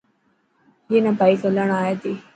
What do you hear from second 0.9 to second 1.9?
نا بائڪ هلائڻ